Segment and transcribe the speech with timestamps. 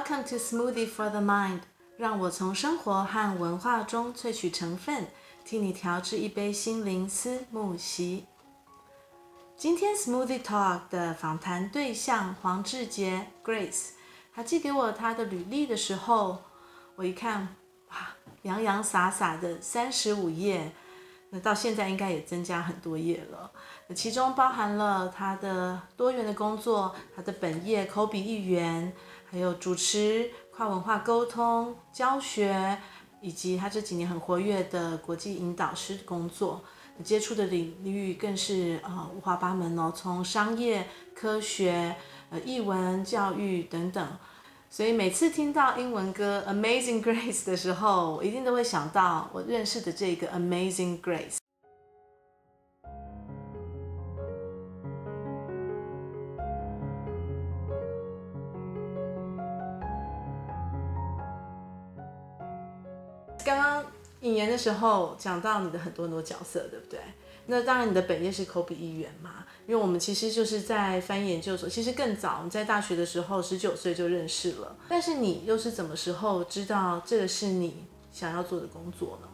[0.00, 1.60] Welcome to Smoothie for the Mind，
[1.98, 5.08] 让我从生活和文化中萃取成分，
[5.44, 8.24] 替你调制一杯心灵思慕昔。
[9.58, 13.90] 今天 Smoothie Talk 的访谈对象黄志杰 Grace，
[14.34, 16.44] 他寄给我他的履历的时候，
[16.96, 17.54] 我一看，
[17.90, 17.96] 哇，
[18.40, 20.72] 洋洋洒洒的三十五页，
[21.28, 23.52] 那到现在应该也增加很多页了。
[23.94, 28.90] 其中包含了他的多元的工作，他的本业口笔译员。
[29.30, 32.78] 还有主持、跨文化沟通、教学，
[33.20, 36.64] 以及他这几年很活跃的国际引导师的工作，
[37.04, 41.94] 接触的领域更是呃五花八门哦，从商业、科学、
[42.30, 44.04] 呃译文、教育等等。
[44.68, 51.39] 所以每次听到英文歌《Amazing Grace》的时候，我一定都会想到我认识的这个 Amazing Grace。
[63.44, 63.84] 刚刚
[64.20, 67.00] 引言的时候讲到你的很多很多角色，对不对？
[67.46, 74.76] 那当然你的本业是口笔译员嘛，因为我们其实就是在翻译研究所，其实更早，我们在大学的时候十九岁就认识了。
[74.88, 79.28] 但是你又是怎么时候知道这个是你想要做的工作呢？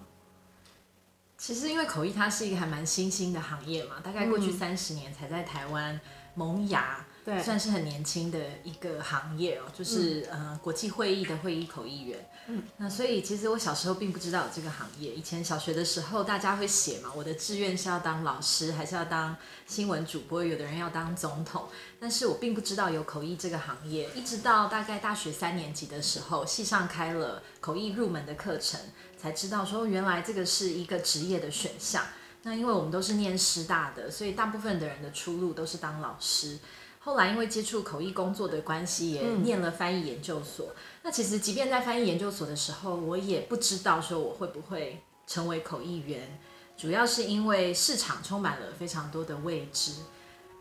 [1.37, 6.01] 其实因为口译它是一个还蛮新兴的行业嘛，大概过去三十年才在台湾
[6.35, 7.05] 萌芽。
[7.27, 12.31] 对，算是很年轻的一个行业哦，就是、嗯、呃国际会议的会议口译员。
[12.47, 15.13] 嗯，那所以其实我小时候并不知道有这个行业。
[15.13, 20.45] 以前小学的时候，大家会写嘛，我的志愿是要当老师，还是要当新闻主播？
[20.45, 24.09] 有的人要当总统，但是我并不知道有口译这个行业。
[24.15, 28.79] 一直到大概大学三年级的时候，系上开了口译入门的课程，
[29.19, 32.05] 才知道说原来这个是一个职业的选项。
[32.45, 36.61] 那因为我们都是念师大的，所以大部分的人的出路都是当老师。
[37.07, 40.67] 后来因为接触口译工作的关系，也念了翻译研究所。
[40.71, 40.77] 嗯。
[41.05, 46.37] 那其实即便在翻译研究所的时候，我也不知道说我会不会成为口译员，
[46.77, 49.93] 主要是因为市场充满了非常多的未知。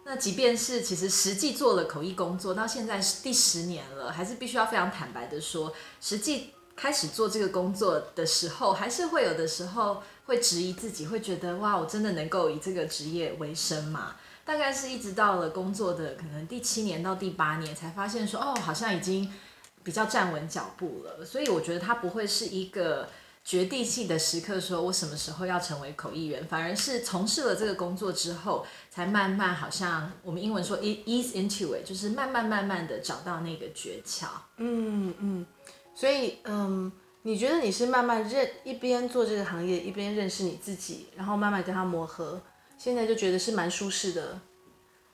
[0.06, 14.18] 那即便是其实实际做了口译工作，到现在是第十年了，还是必须要非常坦白的说，实际开始做这个工作的时候，还是会有的时候会质疑自己，会觉得哇，我真的能够以这个职业为生吗？
[14.46, 19.34] 大概是一直到了工作的可能第七年到第八年，才发现说哦，好像已经
[19.84, 21.26] 比较站稳脚步了。
[21.26, 23.10] 所以我觉得它不会是一个
[23.44, 34.28] 决定性的时刻，说我什么时候要成为口译员，反而是从事了这个工作之后，才慢慢好像我们英文说 ease into it，就是慢慢慢慢的找到那个诀窍。
[34.58, 35.46] 嗯嗯，
[35.96, 36.92] 所以嗯，
[37.24, 42.40] 你觉得你是慢慢认一边做这个行业，一边认识你自己，然后慢慢跟他磨合。
[42.86, 44.40] 现在就觉得是蛮舒适的，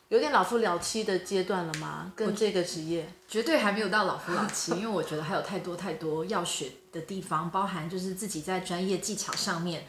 [0.10, 2.12] 有点老夫老妻的阶段了吗？
[2.18, 9.86] 跟这个职业绝对还没有到老夫老妻，因为我觉得还有太多太多要学的地方，包含就是自己在专业技巧上面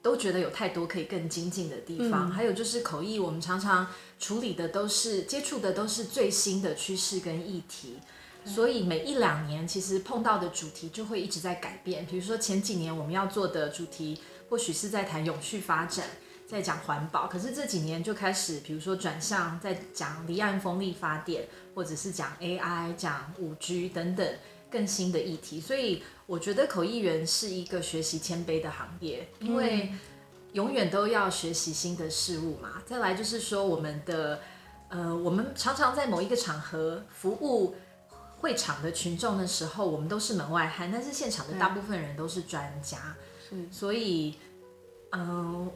[0.00, 2.30] 都觉得有太多可以更精进的地方。
[2.30, 7.98] 嗯、还有就是口译，我们常常处理的都是接触的都是最新的趋势跟议题，
[8.46, 12.06] 所以每一两年其实碰到的主题就会一直在改变。
[12.06, 14.18] 比如说前几年我们要做的主题，
[14.48, 16.06] 或许是在谈永续发展。
[16.52, 24.34] 在讲环保，可是这几年就开始，比如说转向在讲离岸风力发电，或者是讲 AI、讲五 G 等等
[24.70, 25.58] 更新的议题。
[25.62, 29.94] 所以我觉得口译员是一个学习谦卑的行业，因为
[30.52, 32.82] 永远都要学习新的事物嘛。
[32.84, 34.38] 再来就是说，我们的
[34.90, 37.74] 呃，我们常常在某一个场合服务
[38.36, 43.16] 会场的群众的时候，我们都是门外汉，但是现场的大部分人都是专家，
[43.70, 44.34] 所以
[45.12, 45.20] 嗯。
[45.20, 45.72] 呃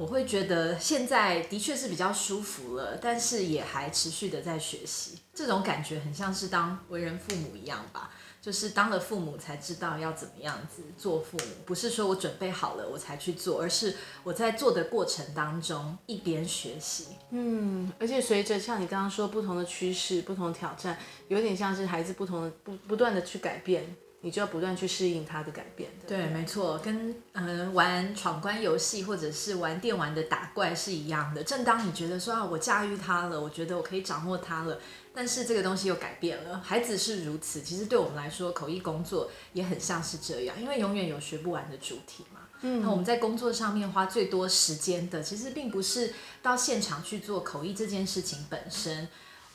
[0.00, 5.18] 我会觉得现在的确是比较舒服了，但是也还持续的在学习。
[5.34, 8.10] 这种感觉很像是当为人父母一样吧，
[8.40, 17.08] 就是当了父母才知道要怎么样子做父母，不是说我准备好了我才去做，而是我在做的过程当中一边学习。
[17.28, 20.96] 嗯，而且随着像你刚刚说不同的趋势、不同挑战，
[21.28, 23.84] 有点像是孩子不同的不不断的去改变。
[24.22, 25.90] 你就要不断去适应它的改变。
[26.06, 31.42] 对，对，没错，跟嗯、呃、玩闯关游戏或者是玩电玩的打怪是一样的。
[31.42, 34.78] 正当你觉得说啊，我驾驭它了，我觉得我可以掌握它了，
[35.14, 36.60] 但是这个东西又改变了。
[36.60, 42.40] 孩子是如此，其实对我们来说，口译工作也很像是这样，因为永远有学不完的主题嘛。
[42.60, 46.12] 嗯，那我们在工作上面花最多时间的，其实并不是
[46.42, 49.08] 到现场去做口译这件事情本身。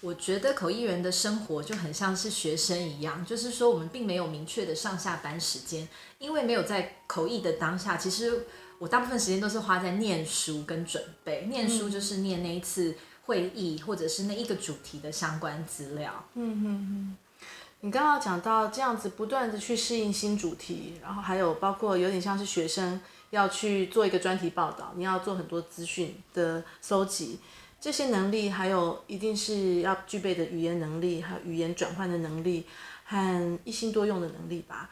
[0.06, 5.88] 我觉得口译员的生活就很像是学生一样，就是说我们并没有明确的上下班时间，
[6.20, 8.46] 因为没有在口译的当下，其实
[8.78, 11.48] 我大部分时间都是花在念书跟准备。
[11.48, 16.24] 念书就是念那一次会议或者是那一个主题的相关资料。
[16.36, 17.18] 嗯嗯嗯。
[17.82, 23.02] 你刚刚讲到这样子不断的去适应新主题，然后还有包括有点像是学生
[23.32, 27.40] 要去做一个专题报道，你要做很多资讯的搜集，
[27.86, 32.66] 这些能力还有一定是要具备的语言能力，还有语言转换的能力
[33.04, 34.90] 和一心多用的能力吧，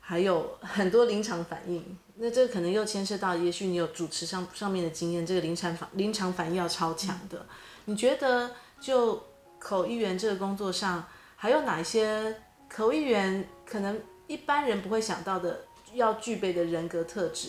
[0.00, 1.96] 还有很多临场反应。
[2.16, 7.46] 那这个可能又牵涉到，也许你有主持上上面的经验，这个临场反临场反应要超强的。
[7.86, 9.18] 你觉得就
[9.58, 11.06] 口译员这个工作上，
[11.36, 17.48] 还有哪一些口译员可能一般人不会想到的要具备的人格特质，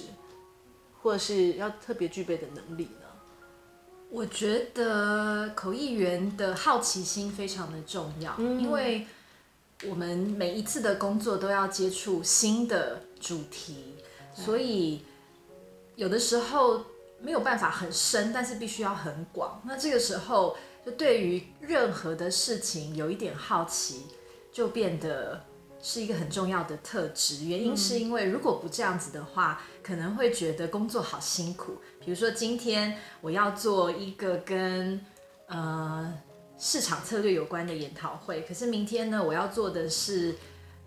[1.02, 2.88] 或是要特别具备的能力？
[4.10, 9.06] 我觉得口译员的好奇心非常的重要，嗯、因为
[9.88, 13.96] 我们每一次的工作都要接触新的主题。
[14.34, 15.02] 所以，
[15.96, 16.86] 有的时候
[17.20, 19.60] 没有办法很深，但是必须要很广。
[19.66, 20.56] 那这个时候，
[20.86, 24.04] 就对于任何的事情有一点好奇，
[24.52, 25.44] 就变得
[25.82, 27.46] 是一个很重要的特质。
[27.46, 31.78] 原因是因为，如果不这样子的话，可能会觉得工作好辛苦。
[32.00, 35.00] 比如说，今天我要做一个跟
[35.48, 36.14] 呃
[36.58, 40.36] 市场策略有关的研讨会，可是明天呢，我要做的是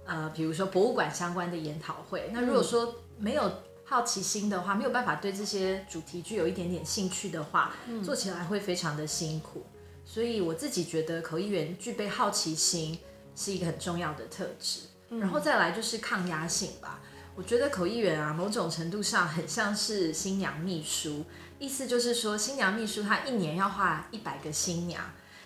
[0.05, 2.31] 呃，比如说博物馆相关的研讨会。
[2.33, 3.51] 那如果说没有
[3.85, 9.65] 好奇心的话，没有办法对这些主题具有一点点兴趣的话，嗯、做起来会非常的辛苦。
[10.05, 12.99] 所以我自己觉得口译员具备好奇心
[13.41, 14.81] 是一个很重要的特质。
[15.09, 17.01] 嗯、然后再来就是抗压性吧。
[17.35, 21.25] 我觉得口译员啊，某种程度上很像是新娘秘书，
[21.59, 25.03] 意思就是说新娘秘书她一年要画一百个新娘，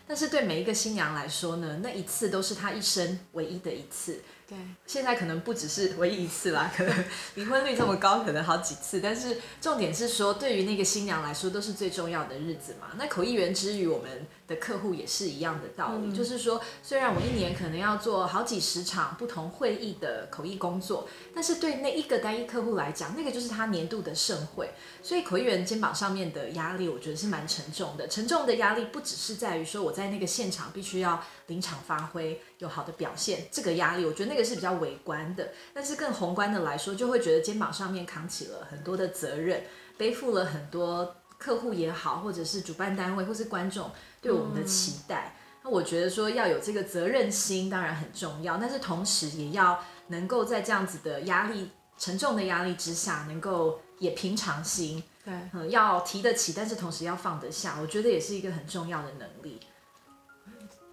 [0.06, 4.20] 但是对每一个新娘来说呢，那一次都是她一生唯一的一次。
[4.46, 7.04] 对，现在可能不只是唯一一次啦， 可能
[7.36, 9.00] 离婚率这么高，可能好几次。
[9.00, 12.88] 但是重点是说，对于那个新娘来说，都是最重要的日子嘛。
[12.98, 24.70] 那口译员之于我们的客户也是一样的道理，嗯、就是说，虽然我一年可能要做好几十场不同会议的口译工作，但是对那一个单一客户来讲，那个就是他年度的盛会。
[25.02, 28.06] 所以口译员肩膀上面的压力，我觉得是蛮沉重的。
[28.06, 35.52] 沉重的压力不只是在于说我在那个现场必须要临场发挥，有好的表现，这个压力我觉得那个是比较微观的。
[35.72, 39.62] 但是更宏观的来说，就会觉得肩膀上面扛起了很多的责任，
[39.96, 43.90] 背负了很多客户也好，或者是主办单位或是观众。
[44.22, 51.68] 对我们的期待，那我觉得说要有这个责任心当然很重要，但是同时也要能够在这样子的压力
[51.98, 59.60] 沉重的压力之下，能够也平常心，对，嗯，要提得起，但是同时要放得下，我觉得也是一个很重要的能力。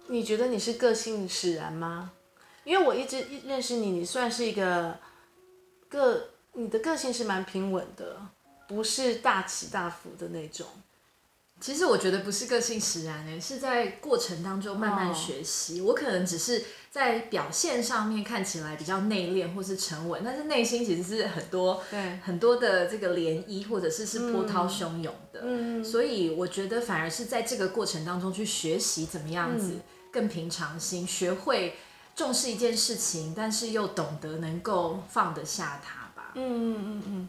[0.08, 2.12] 你觉得你是个性使然吗？
[2.64, 4.98] 因为我一直认识你，你算是一个
[5.88, 8.20] 个，你的个性是蛮平稳的，
[8.74, 10.66] 不是大起大伏的那种。
[11.60, 15.78] 其实我觉得不是个性使然诶，是在过程当中慢慢学习。
[15.78, 15.90] Oh.
[15.90, 25.42] 我可能只是在表现上面看起来比较内敛或是沉稳，但是内心其实是很多对很多的这个涟漪，或者是是波涛汹涌的。
[25.44, 29.76] 嗯，所以我觉得反而是在这个过程当中去学习怎么样子
[30.10, 31.76] 更平常心，嗯、学会
[32.16, 36.32] 重视一件事情，但是又懂得能够放得下它吧。
[36.34, 37.28] 嗯嗯嗯嗯，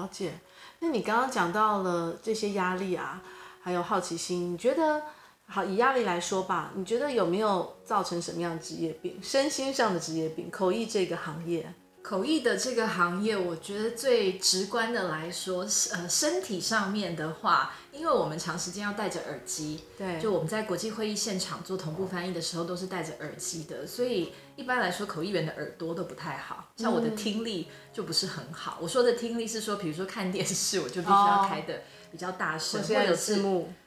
[0.00, 0.34] 了解。
[0.82, 3.22] 那你刚刚讲到了这些压力啊。
[3.64, 5.00] 还有好奇心，你觉得
[5.46, 9.20] 好，以压力来说吧，你觉得有没有造成什么样的职业病？
[9.22, 10.50] 身心上的职业病？
[10.50, 11.72] 口译这个行业，
[12.02, 15.60] 口译的这个行业，我觉得最直观的来说，
[15.92, 28.78] 呃，身体上面的话，因为我们长时间要戴着耳机，对，就我们在国际会议现场做同步翻译的时候，都是戴着耳机的，所以一般来说，口译员的耳朵都不太好，像我的听力就不是很好。
[28.78, 31.74] 嗯、我说的听力是说，比如说看电视，我就必须要开的。
[31.74, 31.80] 哦
[32.12, 33.42] 比较大声，或者是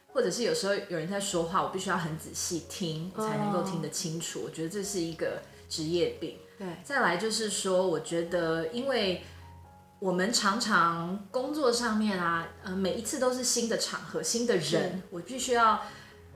[0.07, 4.41] 或者是有时候有人在说话，我必须要很仔细听，我才能够听得清楚。
[4.43, 6.35] 我觉得这是一个职业病。
[6.57, 9.21] 对，再来就是说，我觉得因为
[9.99, 15.79] 我们常常工作上面啊，呃，每一次都是新的场合、新的人，我必须要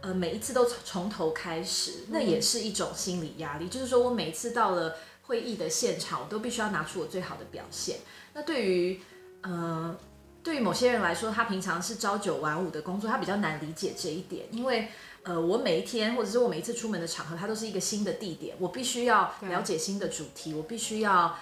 [0.01, 3.67] 呃每一次都从从头开始，那也是一种心理压力。
[3.67, 7.97] 就是说我每一次到了会议的现场，我都必须要拿出我最好的表现。
[8.33, 8.99] 那对于
[9.41, 9.97] 呃。
[10.41, 14.45] 对于某些人来说，他平常是朝九晚五的工作，他比较难理解这一点。
[14.51, 14.87] 因为，
[15.23, 21.37] 呃，我每一天或者是我每一次出门的场合，它都是一个新的地点，我必须要了解新的主题，我必须要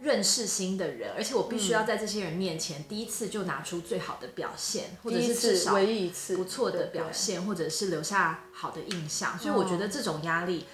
[0.00, 9.38] 认识新的人，而且我必须要在这些人面前第一次就拿出最好的表现，或者是至少唯一一次不错的表现，或者是留下好的印象。
[9.38, 10.64] 所以我觉得这种压力。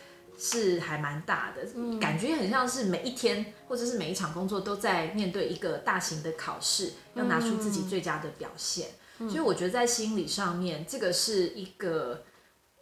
[0.44, 8.88] 是还蛮大的，嗯、感觉很像是每一天或者是每一场工作都在面对一个大型的考试，要拿出自己最佳的表现。
[9.18, 12.24] 嗯、所以我觉得在心理上面，这个是一个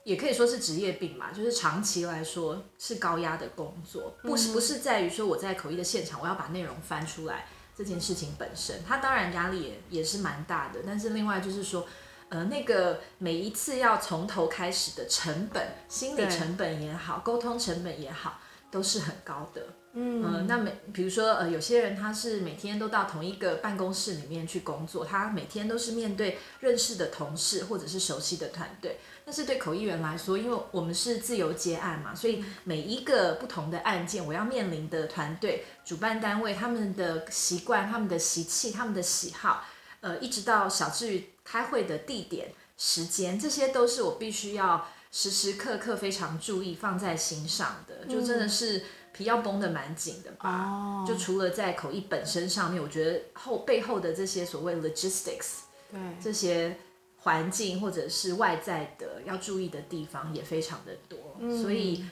[0.05, 11.87] 也可以说是职业病嘛，就是长期来说是高压的工作，不是不是在于说我在口译的现场我要把内容翻出来这件事情本身，它当然压力也也是蛮大的，但是另外就是说，
[12.31, 18.41] 呃，那个每一次要从头开始的成本，心理成本也好，沟通成本也好，
[18.71, 19.63] 都是很高的。
[19.93, 28.99] 嗯、呃，那每比如说呃，有些人他是每天都到同一个办公室里面去工作，他每天都是面对认识的同事或者是熟悉的团队。
[29.31, 39.63] 但是对口译员来说，因为我们是自由接案嘛，所以每一个不同的案件，我要面临的团队、主办单位他们的习惯、他们的习气、他们的喜好，
[40.01, 48.83] 呃，一直到小至于开会的地点、时间，这些都是我必须要时时刻刻非常注意放在心上的，就真的是。
[49.13, 51.09] 皮要绷得蛮紧的吧？Oh.
[51.09, 56.77] 就除了在口译本身上面，我觉得后背后的这些所谓 logistics，对这些
[57.21, 62.05] 环境或者是外在的要注意的地方也非常的多，嗯、所以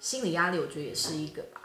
[0.00, 1.60] 心理压力我觉得也是一个吧。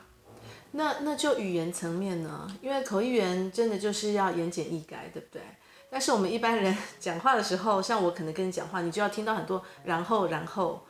[0.71, 2.47] 那那就语言层面呢？
[2.61, 5.41] 因为口译员真的就是要言简意赅，对不对？
[5.89, 10.85] 但是我们一般人 讲话的时候，像我可能跟你讲话，你就要听到很多然后然后，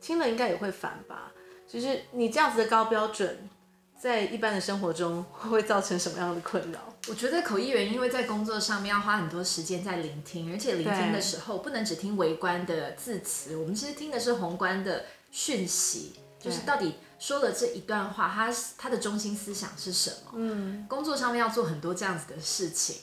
[0.00, 1.32] 听了应该也会烦吧？
[1.66, 3.50] 就是你这样子的高标准，
[4.00, 6.78] 在一般的生活中 会造成什么样的困扰？
[7.08, 20.32] 我觉得口译员因为在工作上面要花很多时间在聆听，而且聆听的时候不能只听微观的字词，我们其实听的是宏观的讯息，就是到底说了这一段话，他他的中心思想是什么？
[20.34, 22.96] 嗯，工作上面要做很多这样子的事情，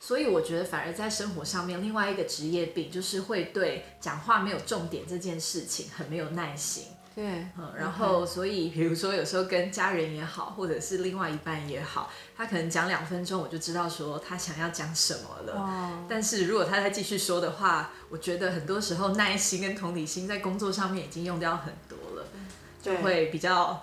[0.00, 6.84] 所以我觉得反而在生活上面，另外一个职业病就是会对讲话没有重点这件事情很没有耐心。
[7.14, 7.24] 对，
[7.58, 15.60] 嗯，然后所以比如说有时候跟家人也好，或者是另外一半也好，他可能讲两分钟，我就知道说他想要讲什么了。
[15.60, 16.06] 哦。
[16.08, 22.24] 但是如果他再继续说的话，我觉得很多时候耐心跟同理心在工作上面已经用掉很多了，
[22.80, 23.82] 就会比较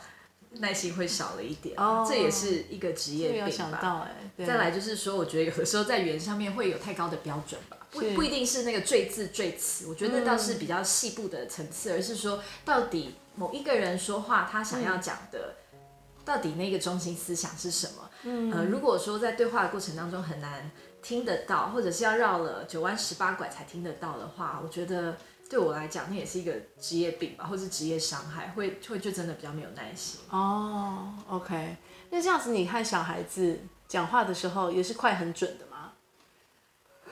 [0.60, 1.76] 耐心会少了一点。
[1.78, 2.06] 哦。
[2.08, 3.46] 这也是一个职业病吧。
[3.46, 4.46] 没有想到哎。
[4.46, 7.77] 再来就是说，我觉得有的时候在语言上面会有太高的标准吧。
[7.92, 15.80] 不不一定是那个最字最词，我觉得那倒是比较细部的层次，嗯，而是说到底某一个人说话，他想要讲的，嗯，
[16.26, 18.10] 到底那个中心思想是什么？
[18.24, 20.70] 嗯，呃，如果说在对话的过程当中很难
[21.02, 25.16] 听得到，或者是要绕了九弯十八拐才听得到的话，我觉得
[25.50, 30.20] 对我来讲，那也是一个职业病吧，或是职业伤害，会会就真的比较没有耐心。
[30.30, 31.78] 哦，OK，
[32.10, 35.67] 那这样子你看小孩子讲话的时候也是快很准的。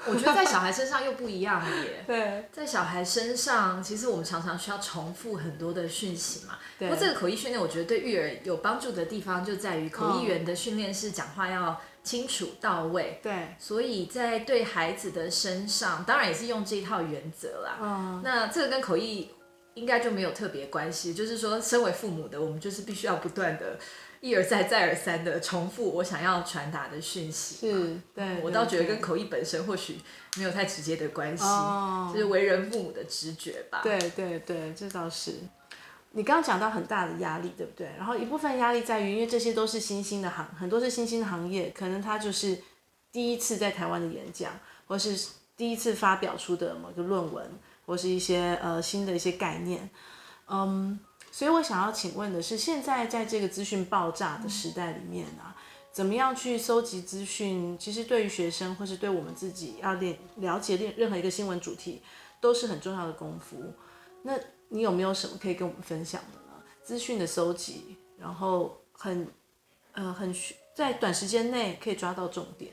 [0.08, 2.04] 我觉得在小孩身上又不一样了耶。
[2.08, 6.56] 对，在小孩身上，其实我们常常需要重复很多的讯息嘛。
[6.78, 6.88] 对。
[6.88, 13.20] 不过这个口译训练，我觉得对育儿有帮助的地方就在于口译员的训练是讲话要清楚到位。
[13.24, 13.56] 对。
[13.60, 17.78] 所以在对孩子的身上，当然也是用这一套原则啦。
[17.82, 18.22] 嗯。
[18.24, 19.32] 那这个跟口译
[19.74, 23.78] 应该就没有特别关系，就是说，身为父母的我们就是必须要不断的。
[24.26, 30.00] 一而再、再而三的重复我想要传达的讯息，是，对，我倒觉得跟口译本身或许
[30.36, 33.82] 没有太直接的关系，哦，就是为人父母的直觉吧。
[33.84, 35.36] 对对对，这倒是。
[36.14, 37.88] 你刚刚讲到很大的压力，对不对？
[38.00, 42.58] 然后一部分压力在于，因为这些都是新兴的行，很多是新兴的行业，可能他就是
[43.12, 44.52] 第一次在台湾的演讲，
[44.88, 45.16] 或是
[45.56, 47.48] 第一次发表出的某个论文，
[47.86, 49.88] 或是一些呃新的一些概念，
[50.48, 51.00] 嗯。
[51.36, 55.54] 所以我想要请问的是，现在在这个资讯爆炸的时代里面啊，
[55.92, 57.78] 怎么样去搜集资讯？
[57.78, 62.02] 其实对于学生或是对我们自己要了了解任何一个新闻主题，
[62.40, 63.58] 都是很重要的功夫。
[64.22, 64.40] 那
[64.70, 66.64] 你有没有什么可以跟我们分享的呢？
[66.82, 69.28] 资讯的搜集，然后很
[69.92, 70.34] 呃很
[70.74, 72.72] 在短时间内可以抓到重点。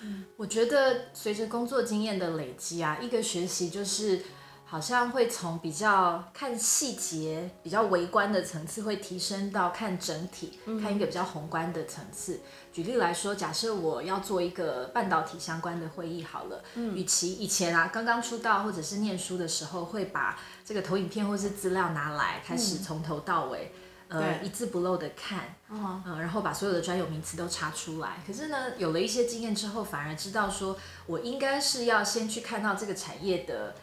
[0.00, 4.22] 嗯，我觉得随着工作经验的累积啊，一个学习就是。
[4.66, 12.40] 好像会从比较看细节、比较微观的层次，会提升到看整体、看一个比较宏观的层次。
[12.72, 23.72] 举例来说，假设我要做一个半导体相关的会议，好了，嗯，与其以前啊刚刚出道或者是念书的时候，会把这个投影片或是资料拿来开始从头到尾，
[24.08, 28.16] 呃，一字不漏的看，嗯，然后把所有的专有名词都查出来。
[28.26, 33.76] 可是呢，有了一些经验之后，反而知道说我应该是要先去看到这个产业的。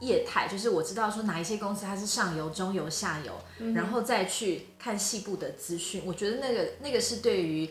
[0.00, 6.02] 业态就是我知道说哪一些公司它是上游、中游、下游，嗯、然后再去看细部的资讯。
[6.06, 7.68] 我觉得那个那个是对于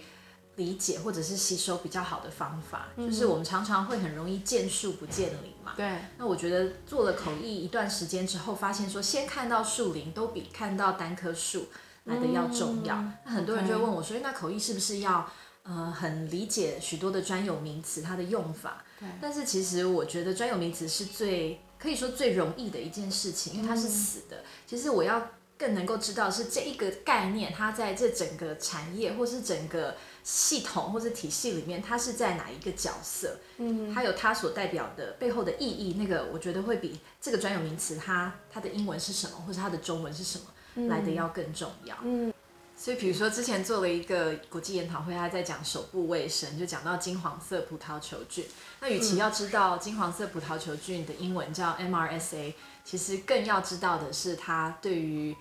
[0.56, 2.88] 理解或者是吸收比较好的方法。
[2.96, 5.74] 嗯、就是我们常常会很容易见树不见林嘛。
[5.78, 6.00] 对。
[6.18, 11.68] 那我觉得做了口译一段时间之后，发现说先看到树林都比看到单棵树
[12.06, 12.96] 来的要重要。
[12.96, 14.22] 嗯、那很多人就会问我说：“okay.
[14.24, 15.30] 那口译是不是要
[15.64, 19.08] 呃很理解许多的专有名词它的用法？”对。
[19.22, 24.44] 但是其实我觉得专有名词是最可以说最容易的一件事情，因为它是死的。
[24.66, 33.38] 其实我要更能够知道是这一个概念，它在这整个产业或是整个系统或是体系里面，它是在哪一个角色？
[33.58, 41.96] 嗯，还有它所代表的背后的意义，那个我觉得会比这个专有名词它它的英文是什么，或者它的中文是什么来的要更重要。
[42.04, 42.34] 嗯。
[42.80, 48.46] 所以，比如说之前做了一个国际研讨会，他在讲手部卫生，就讲到金黄色葡萄球菌。
[48.80, 52.54] 那与其要知道金黄色葡萄球菌的英文叫 MRSA，
[52.86, 55.36] 其实更要知道的是它对于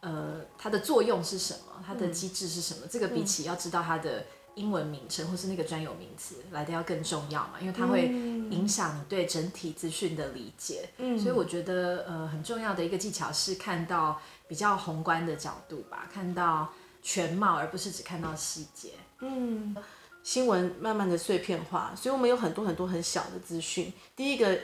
[0.00, 2.86] 呃它的作用是什么，它的机制是什么。
[2.90, 10.88] 这个比起要知道它的英文名称或是那个专有名词来的要更重要嘛，因为它会影响你对整体资讯的理解。
[10.96, 16.72] 嗯，所以我觉得呃很重要的一个技巧是看到比较宏观的角度吧，看到。
[17.02, 18.92] 全貌，而不是只看到细节。
[19.20, 19.76] 嗯，
[20.22, 23.92] 新闻慢慢的碎片化，所以我们有很多很多很小的资讯。
[24.14, 24.58] 第一个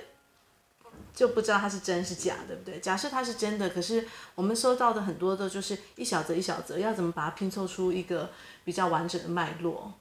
[1.12, 2.78] 就不知道它是真是假，对不对？
[2.80, 8.30] 假设它是真的，可是我们收到的很多的就是一小则一小则，要怎么把它拼凑出一个
[8.64, 9.92] 比较完整的脉络，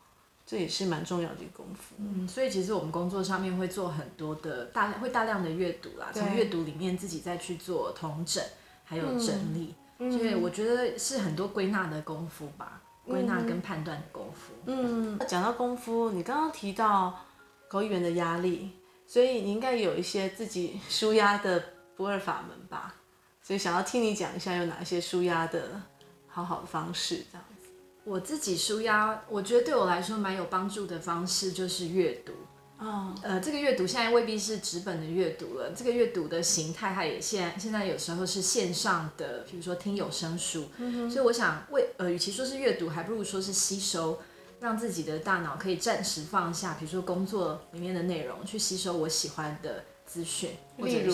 [0.45, 1.95] 这也是蛮重要的一个功夫。
[1.97, 8.43] 嗯，所以其实我们工作上面会做很多的大，会大量的阅读啦，从阅读里面自己再去做统整，
[8.83, 9.73] 还有整理。
[10.09, 14.53] 嗯所以我觉得是很多归纳的功夫吧，归纳跟判断的功夫。
[14.65, 17.17] 嗯，讲到功夫，你刚刚提到
[17.69, 18.71] 口译员的压力，
[19.07, 21.63] 所以你应该有一些自己舒压的
[21.95, 22.95] 不二法门吧？
[23.41, 25.81] 所以想要听你讲一下有哪一些舒压的
[26.27, 27.69] 好好的方式，这样子。
[28.03, 32.33] 我自己舒压，我觉得对我来说蛮有帮助的方式就是阅读。
[32.83, 40.65] 哦，呃，这个阅读现在未必是纸本的阅读了，这个阅读的形态它也现现在有时候是线上的，比如说听有声书。
[40.77, 44.19] 嗯，所以我想为呃，与其说是阅读，还不如说是吸收，
[44.59, 51.13] 让自己的大脑可以暂时放下，比如说工作里面的内容，去吸收我喜欢的资讯，例如，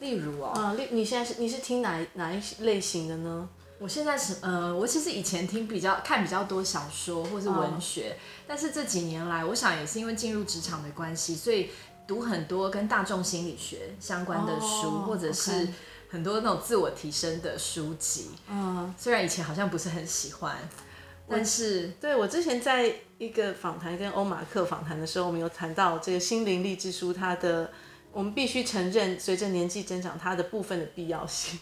[0.00, 3.48] 例如哦，啊，例你现在是你是听哪哪一类型的呢？
[3.78, 11.68] 我现在是呃，我其实以前听比较看比较多小说或是文学，哦，但是这几年来，我想也是因为进入职场的关系，所以
[12.06, 15.68] 读很多跟大众心理学相关的书，哦，或者是
[16.08, 18.30] 很多那种自我提升的书籍。
[18.48, 20.56] 嗯，虽然以前好像不是很喜欢，
[21.28, 27.70] 但是对我之前在一个访谈跟欧马克访谈的时候，我们有谈到这个心灵励志书，它的
[28.10, 31.58] 我们必须承认，随着年纪增长，它的部分的必要性。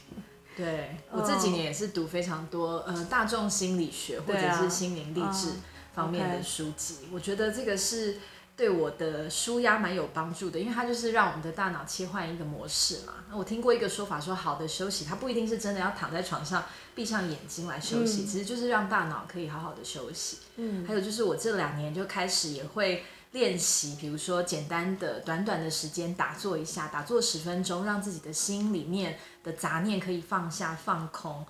[0.57, 5.53] 对，我这几年也是读非常多呃大众心理学或者是心灵励志
[5.95, 7.15] 方面的书籍，啊 okay.
[7.15, 8.19] 我觉得这个是
[8.57, 13.15] 对我的舒压蛮有帮助的，因为它就是让我们的大脑切换一个模式嘛。
[13.31, 16.65] 那我听过一个说法说，好的休息它不一定是真的要躺在床上
[16.95, 20.39] 闭上眼睛来休息，嗯，其实就是让大脑可以好好的休息。
[20.57, 23.05] 嗯，还有就是我这两年就开始也会。
[23.35, 31.45] 练习，比如说简单的、短短的时间打坐一下，打坐十分钟，让自己的心里面的杂念可以放下、放空。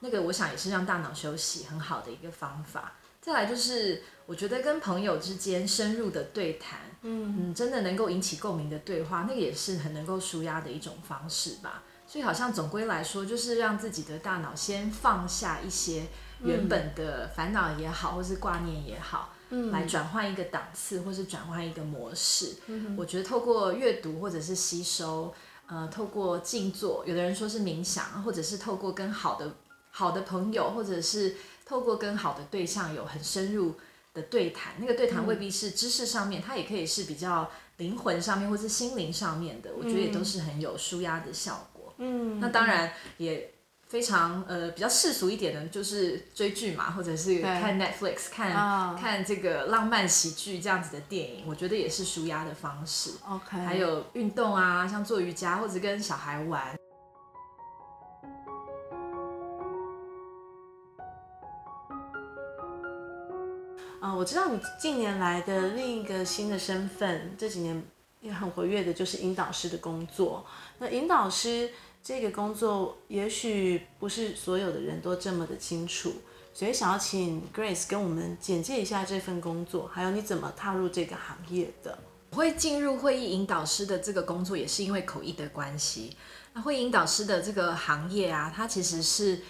[0.00, 2.92] 那个，我想也是让大脑休息很好的一个方法。
[3.22, 11.84] 再来就是，我觉得跟朋友之间深入的对谈，嗯嗯，真的能够引起共鸣的对话，那个也是很能够舒压的一种方式吧。
[12.06, 16.06] 所以，好像总归来说，就是让自己的大脑先放下一些
[16.42, 19.32] 原本的烦恼也好，或是挂念也好。
[19.50, 22.56] 嗯，来转换一个档次，或是转换一个模式。
[22.66, 25.34] 嗯，我觉得透过阅读或者是吸收，
[25.66, 29.52] 呃，透过静坐，有的人说是冥想，或者是透过跟好的
[29.90, 31.36] 好的朋友，或者是
[31.66, 33.74] 透过跟好的对象有很深入
[34.14, 34.74] 的对谈。
[34.78, 39.70] 那个对谈未必是知识上面，嗯，它也可以是比较灵魂上面，或是心灵上面的。
[39.76, 41.92] 我觉得也都是很有舒压的效果。
[41.98, 43.52] 嗯，那当然也。
[43.90, 48.96] 非常呃比较世俗一点的，就是追剧嘛，或者是看 Netflix，看、oh.
[48.96, 53.10] 看这个浪漫喜剧这样子的电影，我觉得也是舒压的方式。
[53.28, 56.62] OK，还有运动啊，像做瑜伽或者跟小孩玩。
[63.98, 67.82] 啊、uh,，我知道你近年来的另一个新的身份，这几年
[68.20, 70.46] 也很活跃的，就是引导师的工作。
[70.78, 71.68] 那引导师。
[72.02, 76.12] 这个工作也许不是所有的人都这么的清楚，
[76.54, 81.98] 所以想要请 Grace 跟我们简介一下这份工作，还有你怎么踏入这个行业的。
[82.30, 86.16] 我会进入会议引导师的这个工作，也是因为口译的关系。
[86.52, 89.40] 那会议引导师的这个行业啊，它其实是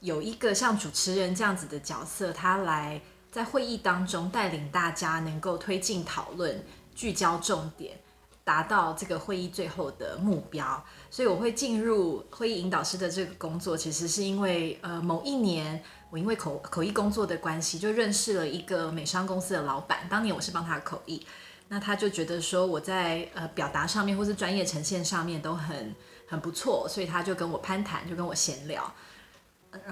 [0.00, 7.98] 有一个像主持人这样子的角色，他来在会议当中带领大家能够推进讨论，聚焦重点。
[8.44, 20.08] 达到这个会议最后的目标，所以我会进入会议引导师的这个工作，其实是因为呃某一年我因为口口译工作的关系，就认识了一个美商公司的老板。
[20.10, 21.24] 当年我是帮他口译，
[21.68, 25.94] 那他就觉得说我在呃表达上面或是专业呈现上面都很
[26.26, 28.92] 很不错，所以他就跟我攀谈，就跟我闲聊。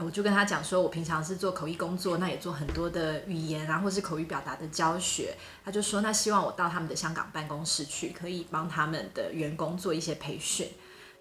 [0.02, 5.34] 我就跟他讲说，我平常是做口译工作，那也做很多的语言啊，或是口语表达的教学。
[5.64, 10.68] 他就说，那希望我到他们的香港办公室去，可以帮他们的员工做一些培训。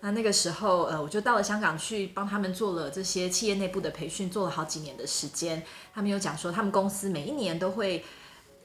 [0.01, 5.63] 那那个时候，呃，我就到了香港去帮他们做了这些企业内部的培训，做了好几年的时间。
[5.93, 8.03] 他们有讲说，他们公司每一年都会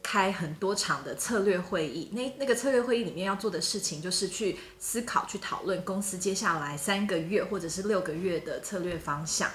[0.02, 2.10] 开很多场的策略会议。
[2.12, 9.48] 那那个策略会议里面要做的事情，就是去思考、去讨论公司接下来三个月或者是六个月的策略方向。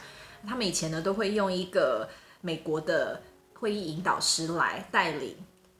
[0.47, 2.09] 他们以前呢，都会用一个
[2.41, 3.21] 美国的
[3.53, 5.35] 会议引导师来带领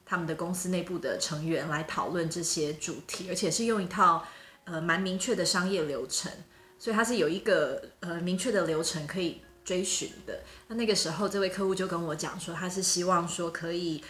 [0.06, 4.26] 他们的公司内部的成员来讨论这些主题，而且是用一套
[4.66, 6.32] 呃蛮明确的商业流程，
[6.78, 10.42] 所以它是有一个呃明确的流程可以追寻的。
[10.68, 14.04] 那那个时候，这位客户就跟我讲说，他是希望说可以。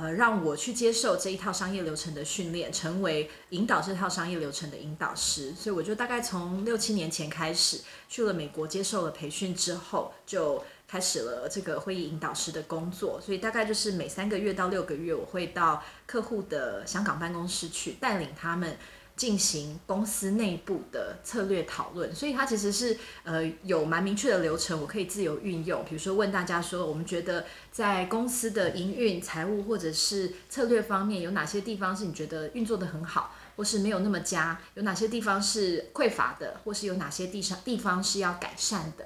[0.00, 5.52] 呃，让我去接受这一套商业流程的训练，成为引导这套商业流程的引导师。
[5.54, 13.20] 所以我就大概从六七年前开始去了美国，接受了培训之后，就开始了这个会议引导师的工作。
[13.20, 18.76] 所以大概就是每三个月到六个月，我会到客户的香港办公室去带领他们。
[19.18, 25.84] 进行公司内部的策略讨论，所以它其实是呃有蛮明确的流程，我可以自由运用。
[25.84, 34.60] 比如说问大家说，我们觉得在公司的营运、财务或者是策略方面，有哪些地方是你觉得运作的很好，或是没有那么佳？
[34.74, 39.04] 有哪些地方是匮乏的，或是有哪些地上地方是要改善的？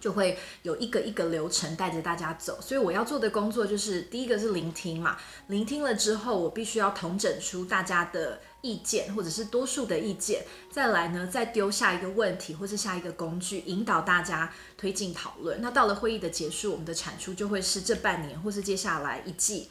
[0.00, 2.58] 就会有一个一个流程带着大家走。
[2.60, 5.16] 所以我要做的工作就是第一个是聆听嘛，
[5.48, 8.40] 聆听了之后，我必须要统整出大家的。
[8.62, 15.62] 意见或者是多数的意见，再来呢，再丢下一个问题或是下一个工具，引导大家推进讨论。
[15.62, 19.70] 那到了会议的结束，我们的产出就会是这半年或是接下来一季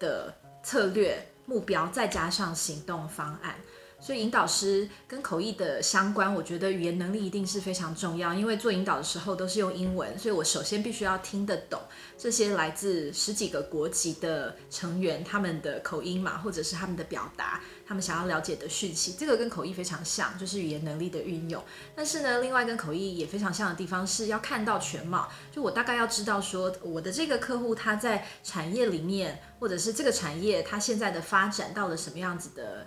[0.00, 0.34] 的
[0.64, 3.54] 策略目标，再加上行动方案。
[4.00, 8.32] 所以引导师跟口译的相关，我觉得语言能力一定是非常重要。
[8.32, 11.78] 因为做引导的时候都是用英文，所以我首先必须要听得懂
[12.16, 19.12] 这些来自十几个国籍的成员他们的口音嘛，或者是他们的表达，他们想要了解的讯息。
[19.18, 21.62] 这个跟口译非常像，就是语言能力的运用。
[21.94, 32.86] 但是呢，另外跟口译也非常像的地方是要看到全貌，就我大概要知道说，我的这个客户他在产业里面，或者是这个产业他现在的发展到了什么样子的。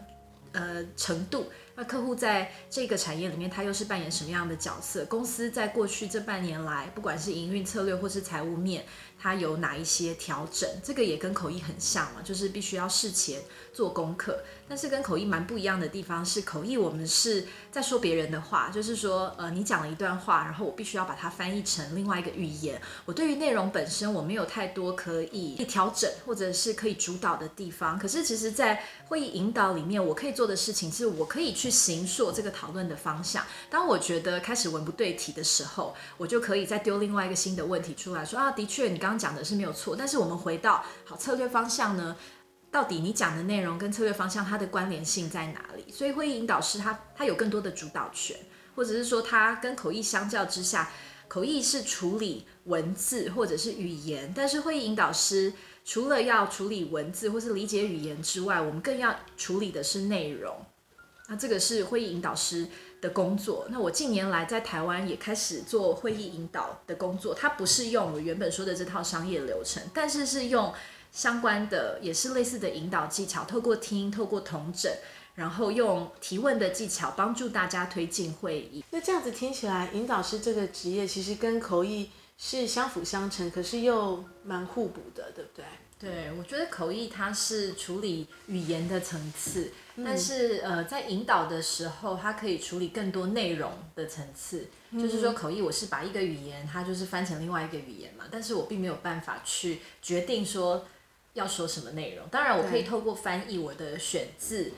[0.54, 5.04] 呃，程度，那客户在这个产业里面，他又是扮演什么样的角色？
[5.06, 8.86] 公司在过去这半年来，不管是营运策略或是财务面，
[9.20, 10.70] 它有哪一些调整？
[10.84, 13.42] 这个也跟口译很像嘛，就是必须要事前
[13.74, 14.40] 做功课。
[14.68, 22.82] 但是跟口译蛮不一样的地方是，口译我们是在说别人的话，就是说，呃，你讲了一段话，然后我必须要把它翻译成另外一个语言。
[23.06, 27.98] 我对于内容本身我没有太多可以调整或者是可以主导的地方。
[27.98, 33.44] 可是其实，在会议引导里面，我可以做的事情是我可以去形塑这个讨论的方向。
[33.70, 39.14] 当我觉得开始文不对题的时候，我就可以再丢另外一个新的问题出来说啊，的确你刚。
[39.24, 42.16] 讲的是没有错，但是我们回到好策略方向呢？
[42.74, 45.86] 到底你讲的内容跟策略方向它的关联性在哪里？
[45.92, 48.36] 所以会议引导师他他有更多的主导权，
[48.76, 50.92] 或者是说他跟口译相较之下，
[51.28, 55.54] 口译是处理文字或者是语言，但是会议引导师
[55.86, 60.66] 除了要处理文字或是理解语言之外，我们更要处理的是内容。
[61.30, 62.68] 那这个是会议引导师
[63.00, 63.68] 的工作。
[63.70, 70.74] 那我近年来在台湾也开始做会议引导的工作，它不是用我原本说的这套商业流程，但是是用
[71.14, 74.92] 相关的，也是类似的引导技巧，透过听，透过同整，
[75.36, 78.84] 然后用提问的技巧帮助大家推进会议。
[78.90, 85.64] 那这样子听起来，引导师这个职业其实跟口译是相辅相成，可是又蛮互补的，对不对？
[86.00, 94.68] 对，我觉得口译它是处理语言的层次，嗯、但是呃，在引导的时候，它可以处理更多内容的层次。
[94.90, 100.86] 嗯、就是说，口译我是把一个语言，它就是翻成另外一个语言嘛，但是我并没有办法去决定说
[101.34, 102.28] 要说什么内容。
[102.30, 104.74] 当然，我可以透过翻译我的选字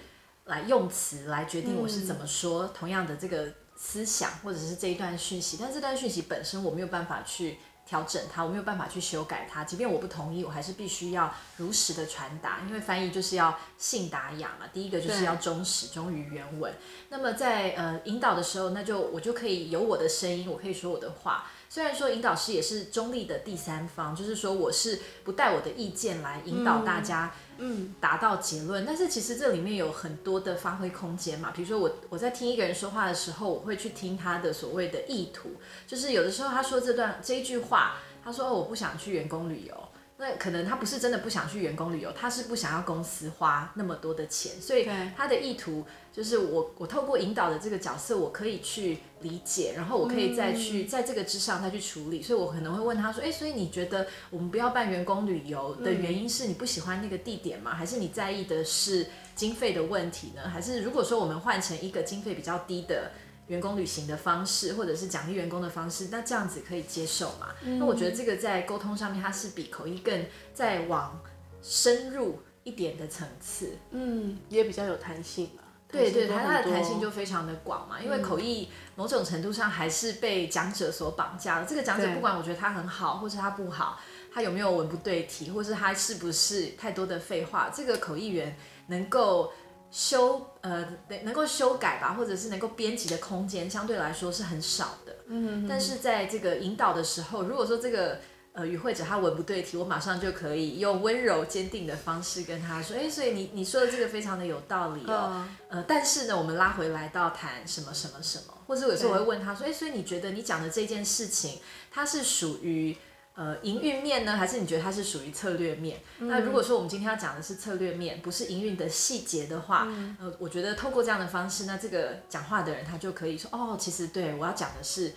[0.45, 7.57] 来用词来决定我是怎么说同样的这个思想或者是这一段讯息，但这段讯息本身我没有办法去。
[7.87, 9.63] 调整它，我没有办法去修改它。
[9.63, 14.65] 即便我不同意，我还是必须要如实的传达，因为翻译就是要信达雅嘛。
[14.73, 16.73] 第一个就是要忠实，忠于原文。
[17.09, 21.45] 那么在呃引导的时候，那就我就可以有我的声音，我可以说我的话。
[21.75, 28.85] 虽然说引导师也是中立的第三方，就是说我是不带我的意见来引导大家，嗯，达到结论。
[28.85, 31.51] 但是其实这里面有很多的发挥空间嘛。
[31.53, 35.49] 比如说我我在听一个人说话的时候，我会去听他的所谓的意图，
[35.85, 39.84] 就是有的时候他说这段这一句话，他说我不想去员工旅游。
[40.17, 57.75] 那可能他不是真的不想去员工旅游，他是不想要公司花那么多的钱，所以他的意图就是我我透过引导的这个角色，我可以去理解，然后我可以再去在这个之上再去处理，所以我可能会问他说，哎，所以你觉得我们不要办员工旅游的原因是你不喜欢那个地点吗？
[57.75, 60.49] 还是你在意的是经费的问题呢？
[60.49, 63.11] 还是如果说我们换成一个经费比较低的？
[63.47, 67.49] 员工旅行的方式，或者是奖励员工的方式，那这样子可以接受嘛？
[67.63, 71.21] 嗯、那我觉得这个在沟通上面，它是比口译更再往
[71.61, 75.61] 深入一点的层次，嗯，也比较有弹性嘛。
[75.87, 81.65] 对对，它它的弹性就非常的广嘛，因为口译某种程度上还是被讲者所绑架了。
[81.65, 83.99] 嗯、这个讲者不管我觉得他很好，或是他不好，
[84.33, 89.53] 他有没有文不对题，或是他是不是太多的废话，这个口译员能够。
[89.97, 90.85] 修呃，
[91.23, 95.15] 能够修改吧，或者是能够编辑的空间相对来说是很少的。
[95.27, 98.19] 嗯哼，但是在这个引导的时候，如果说这个
[98.51, 105.45] 呃与会者他文不对题，我马上就可以用温柔坚定的方式跟他说，哎，所以你你说的这个非常的有道理哦。
[105.69, 112.97] 呃，但是呢，我们拉回来到谈什么什么什么，或者有时候我会问他说，哎，所以你觉得你讲的这件事情，它是属于。
[113.35, 115.99] 呃，营运面呢，还是你觉得它是属于策略面？
[116.19, 125.11] 嗯、那如果说我们今天要讲的是策略面，不是营运的细节的话，嗯、呃，我觉得透过这样的方式，那这个讲话的人他就可以说，哦，其实对我要讲的是，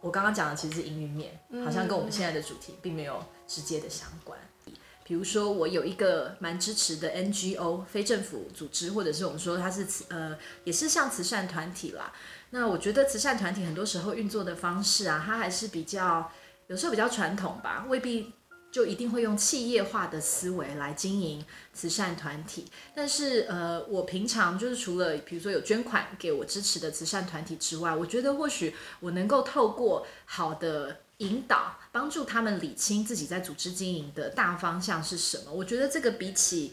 [0.00, 4.40] 我刚刚讲的其实是营运面，好像跟我们现在的主题并没有直接的相关。
[4.64, 4.72] 嗯、
[5.04, 12.10] 比如说，我有一个蛮支持的 NGO 非政府组织，或者是我们说它是慈呃，也是像慈善团体啦。
[12.52, 16.32] 那我觉得慈善团体很多时候运作的方式啊，它还是比较。
[16.70, 18.32] 有时候比较传统吧，未必
[18.70, 22.64] 就一定会用企业化的思维来经营慈善团体。
[22.94, 35.50] 但是，呃，我平常就是除了比如说有捐款给我支持的慈善团体之外，我觉得或许我能够透过好的引导，帮助他们理清自己在组织经营的大方向是什么。
[35.50, 36.72] 我觉得这个比起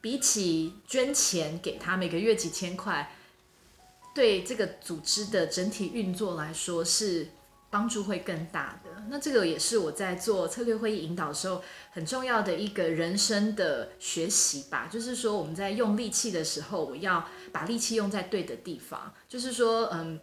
[0.00, 3.14] 比起捐钱给他每个月几千块，
[4.14, 7.28] 对这个组织的整体运作来说是。
[7.74, 8.90] 帮助会更大的。
[9.08, 11.60] 那这个也是我在做策略会议引导的时候
[11.90, 14.88] 很重要的一个人生的学习吧。
[14.88, 19.12] 就是说我们在用力气的时候，我要把力气用在对的地方。
[19.28, 20.20] 就是说，嗯，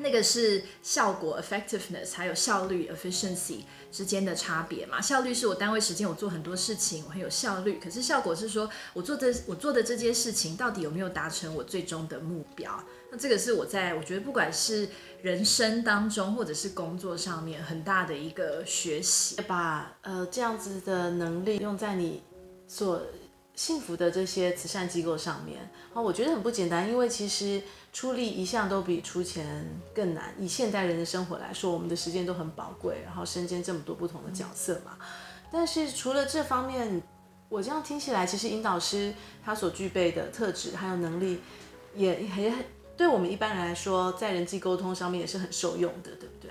[0.00, 3.60] 那个是效果 （effectiveness） 还有效率 （efficiency）
[3.92, 5.00] 之间的差别嘛。
[5.00, 7.78] 效率是我单位时间，我做很多事情，我很有效率。
[7.82, 12.82] 可是效果是说我做的我做的这件事情到底有没有达成我最终的目标？
[13.10, 14.88] 那这个是我在我觉得不管是
[15.22, 22.22] 人生当中或者是工作上面很大的一个学习，把呃这样子的能力用在你
[22.66, 23.02] 所
[23.56, 27.60] 幸福的这些慈善机构上面，啊，我觉得很不简单，因为其实
[27.92, 30.34] 出力一向都比出钱更难。
[30.38, 34.96] 以现代人的生活来说，我们的时间都很宝贵，然后身兼这么多不同的角色嘛。
[35.52, 37.02] 但是除了这方面，
[37.48, 39.12] 我这样听起来，其实引导师
[39.44, 41.40] 他所具备的特质还有能力
[41.94, 42.64] 也，也很。
[42.96, 46.50] 对我们一般人来说，在人际沟通上面也是很受用的，对不对？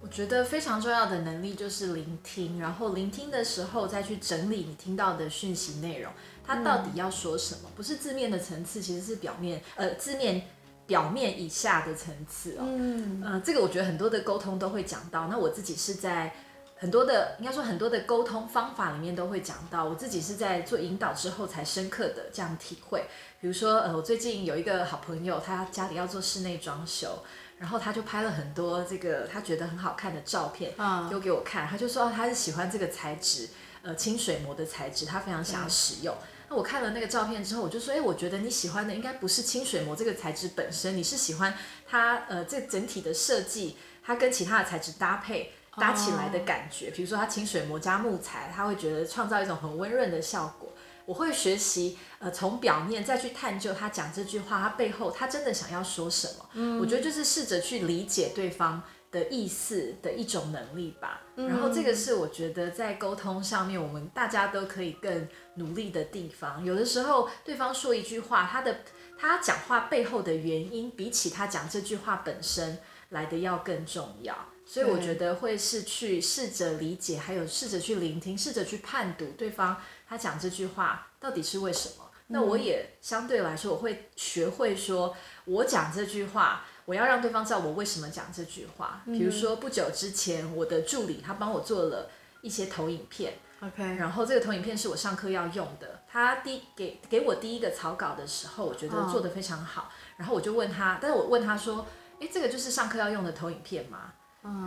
[0.00, 6.10] 我觉得非常重要的能力就是聆听，然后聆听的时候再去整理你听到的讯息内容，
[6.42, 7.68] 它到底要说什么？
[7.76, 10.46] 不是字面的层次，其实是表面，呃，字面
[10.86, 12.64] 表面以下的层次哦。
[12.66, 15.28] 嗯，呃，这个我觉得很多的沟通都会讲到。
[15.28, 16.34] 那我自己是在。
[16.76, 23.06] 很多的，应该说很多的沟通方法里面都会讲到，我自己是在做引导之后才深刻的这样体会。
[23.40, 27.20] 比如说，呃，我最近有一个好朋友，他家里要做室内装修，
[27.58, 30.74] 然后他就拍了很多这个他觉得很好看的照片，
[31.08, 31.66] 丢给我看。
[31.66, 33.48] 他就说他是喜欢这个材质，
[33.82, 36.14] 呃，清水膜的材质，他非常想要使用。
[36.48, 41.54] 那我看了那个照片之后，我就说，哎，我觉得你喜欢的应该不是清水膜这个材质本身，你是喜欢
[41.86, 45.52] 它，呃，这整体的设计，它跟其他的材质搭配。
[45.76, 50.72] 搭起来的感觉，比如说它清水膜加木材，他会觉得创造一种很温润的效果。
[51.04, 56.48] 我会学习，呃，从表面再去探究他讲这句话，他背后他真的想要说什么。
[56.52, 58.80] 嗯，我觉得就是试着去理解对方
[59.14, 61.22] 的意思的一种能力吧。
[61.36, 66.64] 嗯，然后这个是我觉得在沟通上面，我们大家都可以更努力的地方。
[66.64, 68.80] 有的时候，对方说一句话，他的
[69.16, 72.78] 他讲话背后的原因，比起他讲这句话本身
[73.10, 74.36] 来的要更重要。
[74.66, 79.76] 所以我觉得会是去试着理解，还有试着去聆听，试着去判读对方
[80.08, 82.10] 他讲这句话到底是为什么。
[82.28, 89.02] 那我也相对来说，我会学会说，我讲这句话，我要让对方知道我为什么讲这句话。
[89.06, 92.10] 比如说不久之前，我的助理他帮我做了
[92.42, 96.00] 一些投影片，OK，然后这个投影片是我上课要用的。
[96.10, 101.86] 他第给给我第一个草稿的时候，我觉得做的非常好，然后我就问他，但是我问他说，
[102.20, 104.12] 诶，这个就是上课要用的投影片吗？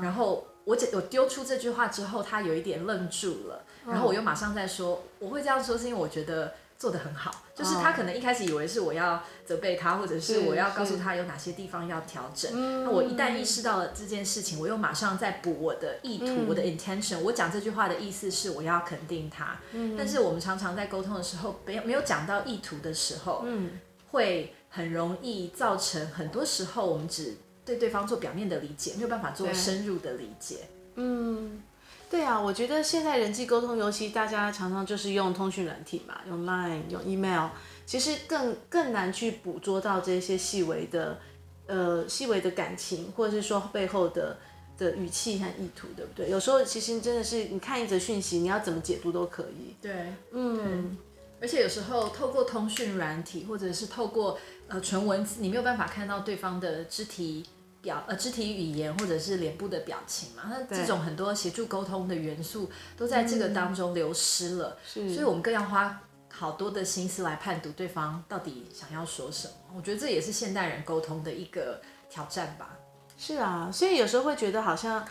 [0.01, 6.53] 然后我我丢出这句话之后，他有一点愣住了，然后我又马上再说，我会这样说是因为我觉得。
[6.77, 12.83] 做得很好，就是他可能一开始以为是我要责备他，或者是我要告诉他有哪些地方要调整。
[12.83, 17.19] 那我一旦意识到了这件事情，我又马上再补我的意图，嗯、我的 intention。
[17.21, 23.71] 我讲这句话的意思是我要肯定他，嗯、但是我们常常在沟通的时候，没有没有讲到意图的时候，嗯、
[24.11, 30.67] 会很容易造成很多时候我们只对对方做表面的理解，没有办法做深入的理解。
[30.93, 31.63] 嗯。
[32.09, 37.49] 对啊，我觉得现在人际沟通，尤其大家常常就是用通讯软体嘛，用 Line、用 Email，
[37.85, 41.19] 其实更更难去捕捉到这些细微的，
[41.65, 44.37] 呃，细微的感情，或者是说背后的
[44.77, 46.29] 的语气和意图，对不对？
[46.29, 49.75] 有时候其实真的是你看一则讯息，你要怎么解读都可以。
[49.81, 50.97] 对，嗯，
[51.41, 54.39] 而且有时候透过通讯软体，或者是透过
[54.69, 57.45] 呃纯文字，你没有办法看到对方的肢体。
[57.87, 69.53] 表呃肢体语言或者是脸部的表情嘛，那这种很多协助沟通的元素都在这个当中流失了，嗯、所以我们更要花好多的心思来判读对方到底想要说什么。
[69.73, 72.77] 我觉得这也是现代人沟通的一个挑战吧。
[73.17, 75.07] 是啊，所以有时候会觉得好像，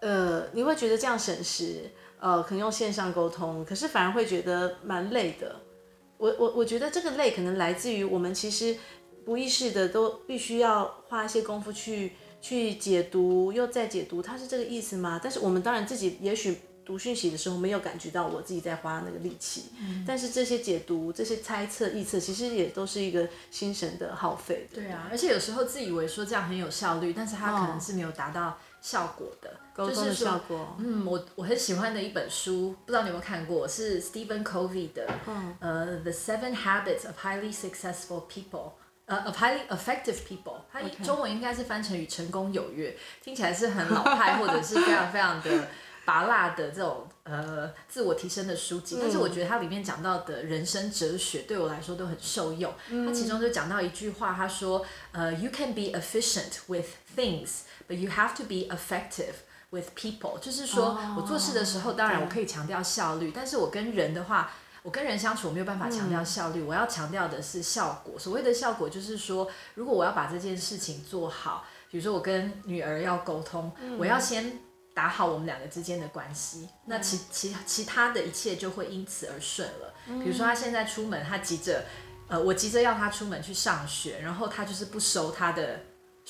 [0.00, 5.54] 呃，你会觉得这样省时，呃，可能用线上沟通，可是反而会觉得蛮累的。
[6.16, 8.76] 我我我觉得这个累可能来自于我们其实。
[9.28, 15.20] 无意识的都必须要花一些功夫去去解读，又再解读，它是这个意思吗？
[15.22, 24.66] 但是我们当然自己也许读讯息的时候没有感觉到我自己在花那个力气，嗯、但是这些解读、这些猜测、臆测，其实也都是一个心神的耗费。
[24.72, 29.50] 对啊，而且有时候自以为说这样很有效率，但是它可能是没有达到效果的。
[29.74, 30.74] 沟通的效果。
[30.78, 38.72] 嗯，我我很喜欢的一本书，不知道你有没有看过，是 Stephen Covey 的，嗯、呃，The Seven Habits of Highly Successful People。
[39.08, 42.94] 呃、highly effective people，它中文应该是翻成与成功有约.
[43.24, 45.68] 听起来是很老派或者是非常非常的
[46.04, 52.70] 拔辣的这种呃自我提升的书籍，嗯、但是我觉得它里面讲到的人生哲学对我来说都很受用。
[52.70, 59.36] 它、嗯、其中就讲到一句话，他说，呃、uh,，You can be efficient with things，but you have to be effective
[59.70, 64.50] with people，就是说、oh, 我做事的时候，当然我可以强调效率，但是我跟人的话。
[64.82, 68.18] 我跟人相处，我没有办法强调效率，嗯、我要强调的是效果。
[68.18, 74.58] 所谓的效果，就是说，如果我要把这件事情做好，比如说我跟女儿要沟通，嗯、我要先
[74.94, 79.94] 打好我们两个之间的关系，嗯、那其其其他的一切就会因此而顺了。
[80.06, 81.84] 嗯、比如说他现在出门，他急着，
[82.28, 85.80] 呃，我急着要他出门去上学，然后他就是不收他的。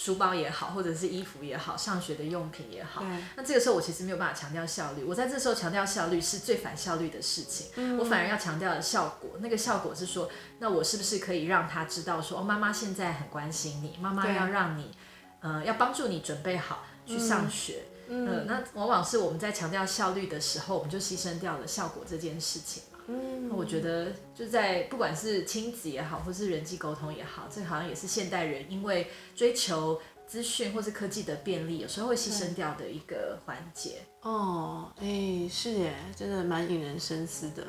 [0.01, 3.05] 书包也好，或者是衣服也好，上学的用品也好，
[3.37, 5.03] 那这个时候我其实没有办法强调效率。
[5.03, 7.73] 我在这时候强调效率是最反效率的事情。
[7.75, 10.31] 嗯、我反而要强调的效果，那个效果是说，
[10.61, 14.93] 那我是不是可以让他知道说，哦，妈妈现在很关心你，妈妈要让你，
[15.41, 17.83] 呃，要帮助你准备好去上学。
[18.07, 22.85] 嗯，呃、那往往是我们在强调效率的时候，我们就牺牲掉了效果这件事情。
[23.11, 34.03] 嗯，我觉得就在不管是亲子也好，或是人际沟通也好，这好像也是现代人因为追求资讯或是科技的便利，有时候会牺牲掉的一个环节。
[34.21, 37.65] 哦，哎、欸，是耶，真的蛮引人深思的。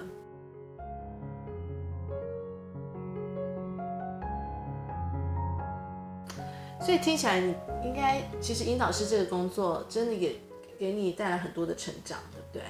[6.82, 10.36] 所以听起来，你应该其实引导师这个工作真的也
[10.78, 12.62] 给你带来很多的成长，对不对？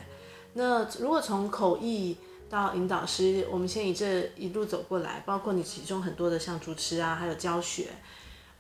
[0.54, 2.18] 那如果从口译
[2.50, 7.88] 到引导师，我们先以这一路走过来，包括你其中很多的像主持啊，还有教学，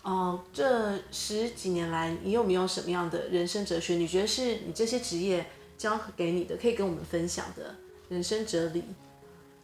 [0.03, 3.95] 哦、呃，这十几年来，你有没有什么样的人生哲学？
[3.95, 5.45] 你觉得是你这些职业
[5.77, 7.75] 教给你的，可以跟我们分享的
[8.09, 8.83] 人生哲理？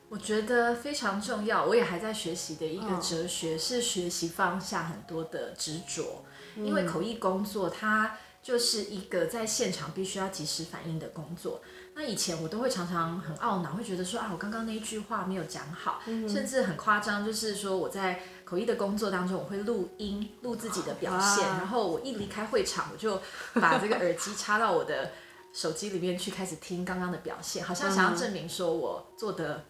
[0.07, 6.23] 我觉得非常重要，我也还在学习的一个哲学、哦、是学习放下很多的执着，
[6.55, 11.59] 嗯、因为口译工作它就是一个在现场必须要及时反应的工作。
[11.95, 23.19] 那以前我都会常常很懊恼，会觉得说啊，我刚刚那一句话没有讲好，嗯、甚至很夸张，就是说我在口译的工作当中，我会录音录自己的表现，啊、然后我一离开会场，我就
[23.55, 25.13] 把这个耳机插到我的
[25.51, 29.65] 手机里面去，开始听刚刚的表现，好像想要证明说我做的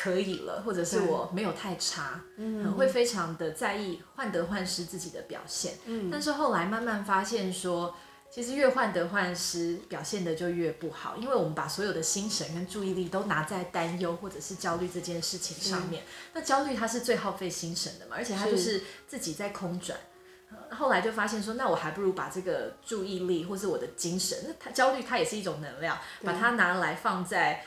[0.00, 7.94] 可以了，或者是我没有太差，嗯，很会非常的在意患得患失自己的表现，嗯，但是后来慢慢发现说。
[8.30, 16.02] 其实越患得患失，表现的就越不好，因为我们把所有的心神跟注意力都拿在担忧或者是焦虑这件事情上面。
[16.02, 19.98] 嗯、那焦虑它是最耗费心神的嘛，而且它就是自己在空转。
[20.70, 27.64] 后来就发现说，那我还不如把这个注意力或是我的精神，那它焦虑它也是一种能量，把它拿来放在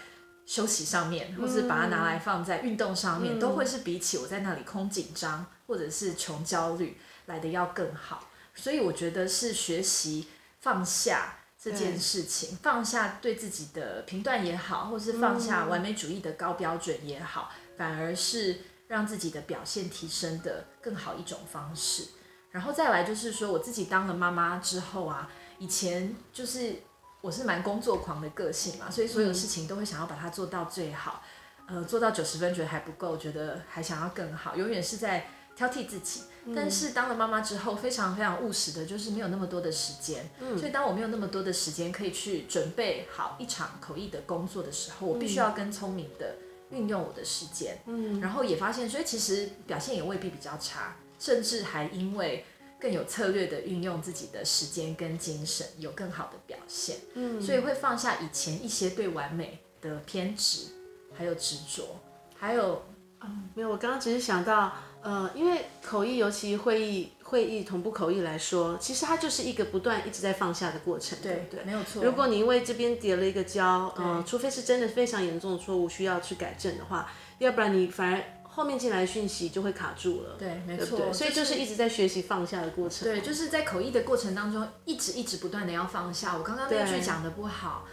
[0.52, 6.98] 休息上面，或是把它拿来放在运动上面，嗯、都会是比起我在那里空紧张或者是穷焦虑
[7.28, 8.28] 来的要更好。
[8.54, 10.28] 所以我觉得是学习。
[10.60, 22.10] 放下这件事情，放下对自己的评断也好，或是放下完美主义的高标准也好，嗯、反而是让自己的表现提升的更好一种方式。
[22.52, 25.28] 然后再来就是说，我自己当了妈妈之后啊，
[25.58, 26.76] 以前就是
[27.22, 31.24] 我是蛮工作狂的个性嘛，所以所有事情都会想要把它做到最好，
[31.68, 36.24] 呃，做到九十分觉得还不够，觉得还想要更好，永远是在挑剔自己。
[36.56, 40.28] 但是当了妈妈之后，非常非常务实的，就是没有那么多的时间。
[40.40, 46.38] 嗯，所以当我没有那么多的时间可以去准备好一场口译的工作的时候，我必须要更聪明的
[46.72, 47.78] 运用我的时间。
[47.86, 52.44] 嗯，然后也发现，所以其实表现也未必比较差，甚至还因为
[52.82, 56.98] 更有策略的运用自己的时间跟精神，有更好的表现。
[57.14, 60.68] 嗯，所以会放下以前一些对完美的偏执，
[61.14, 61.98] 还有执着，
[62.36, 62.84] 还有。
[63.24, 64.74] 嗯，没有，我刚刚只是想到，
[65.04, 72.04] 呃，因为口译，尤其会议、会议同步口译来说，其实它就是一个不断一直在放下的过程，对对，没有错。
[72.04, 78.24] 如果你因为这边叠了一个胶，呃，除非是真的非常严重的错误需要去改正的话，要不然你反而
[78.54, 80.98] 后面进来的讯息就会卡住了，对，没错。
[80.98, 86.38] 对对，所以就是一直在学习放下的过程，对，就是在口译的过程当中，一直一直不断的要放下。
[86.38, 87.88] 我刚刚那句讲的不好。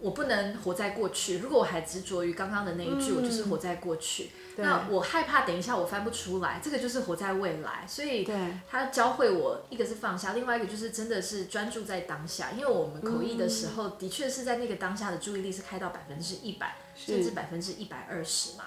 [0.00, 1.38] 我不能活在过去。
[1.38, 4.32] 如果我还执着于刚刚的那一句，嗯、我就是活在过去。
[4.56, 7.86] 那我害怕等一下我翻不出来，这个就是活在未来。
[7.88, 8.28] 所以，
[8.68, 12.50] 他教会我一个是放下，另外一个就是真的是专注在当下。
[12.50, 18.64] 因为我们口译的时候，嗯、的确是在那个当下的注意力是开到百分之一百，甚至百分之一百二十嘛。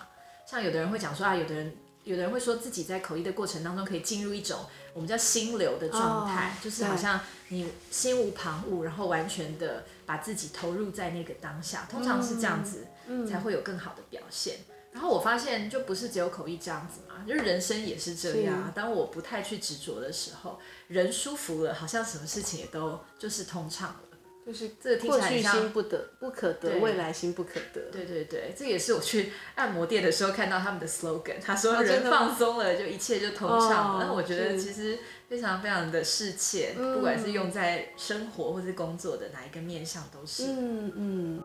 [0.49, 1.75] 像有的人会讲说啊，有的人。
[2.03, 4.61] 有的人会说自己在口译的过程当中可以进入一种
[4.93, 7.19] 我们叫心流的状态，哦、就是好像
[7.49, 12.87] 你心无旁骛，然后完全的把自己投入在那个当下，通常是这样子
[13.29, 14.59] 才会有更好的表现。
[14.93, 18.67] 然后我发现就不是只有口译这样子嘛，就是人生也是这样。
[18.67, 24.06] 是当我不太去执着的时候，人舒服了，好像什么事情也都就是通畅了。
[24.47, 27.81] 就是这个听起来过去心不得不可得，未来心不可得。
[27.91, 31.33] 对对对，这也是我去按摩店的时候看到他们的 slogan。
[31.43, 34.05] 他说人放松了，就一切就通畅了。
[34.05, 40.45] 那、哦、我觉得其实非常非常的适切，不管是用在生活或是工作的哪一个面向都是。
[40.45, 41.43] 嗯嗯。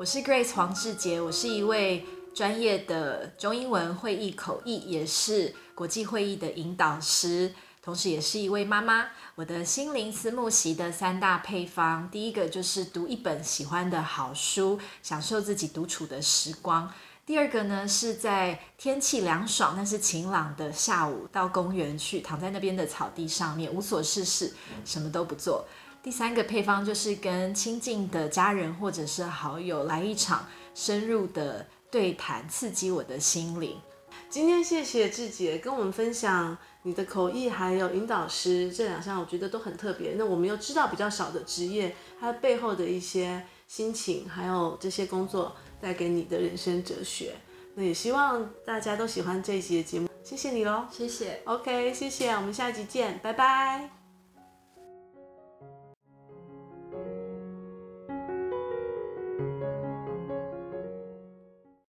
[0.00, 2.04] 我是 Grace 黄志杰，我是一位
[2.36, 5.54] 专业的中英文会议口译，也是。
[5.74, 9.06] 国际会议的引导师，同时也是一位妈妈。
[9.36, 16.86] 我的心灵思慕习的三大配方，第一个就是读一本喜欢的好书，享受自己独处的时光；
[17.24, 25.64] 第二个呢，是在天气凉爽但是晴朗的下午，到公园去，躺在那边的草地上面，无所事事，什么都不做；
[26.02, 33.80] 第三个配方就是跟亲近的家人或者是好友来一场深入的对谈，刺激我的心灵。
[34.28, 40.14] 今天谢谢志杰跟我们分享你的口译还有引导师这两项，我觉得都很特别。
[40.18, 47.34] 那我们又知道比较少的职业，它背后的一些心情，还有这些工作带给你的人生哲学。
[47.74, 51.42] 那也希望大家都喜欢这一集的节目，谢谢你喽，谢谢。
[51.44, 54.05] OK，谢谢，我们下集见，拜拜。